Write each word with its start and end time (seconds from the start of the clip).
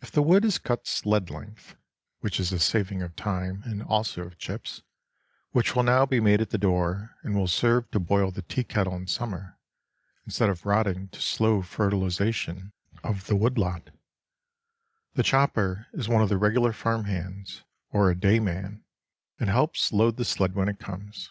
If 0.00 0.10
the 0.12 0.22
wood 0.22 0.46
is 0.46 0.56
cut 0.56 0.86
"sled 0.86 1.28
length," 1.28 1.76
which 2.20 2.40
is 2.40 2.52
a 2.54 2.58
saving 2.58 3.02
of 3.02 3.14
time 3.16 3.60
and 3.66 3.82
also 3.82 4.22
of 4.22 4.38
chips, 4.38 4.80
which 5.50 5.76
will 5.76 5.82
now 5.82 6.06
be 6.06 6.20
made 6.20 6.40
at 6.40 6.48
the 6.48 6.56
door 6.56 7.14
and 7.22 7.34
will 7.34 7.46
serve 7.46 7.90
to 7.90 8.00
boil 8.00 8.30
the 8.30 8.40
tea 8.40 8.64
kettle 8.64 8.96
in 8.96 9.06
summer, 9.06 9.58
instead 10.24 10.48
of 10.48 10.64
rotting 10.64 11.08
to 11.08 11.20
slow 11.20 11.60
fertilization 11.60 12.72
of 13.04 13.26
the 13.26 13.36
woodlot, 13.36 13.90
the 15.12 15.22
chopper 15.22 15.86
is 15.92 16.08
one 16.08 16.22
of 16.22 16.30
the 16.30 16.38
regular 16.38 16.72
farm 16.72 17.04
hands 17.04 17.62
or 17.90 18.08
a 18.08 18.18
"day 18.18 18.40
man," 18.40 18.84
and 19.38 19.50
helps 19.50 19.92
load 19.92 20.16
the 20.16 20.24
sled 20.24 20.54
when 20.54 20.70
it 20.70 20.78
comes. 20.78 21.30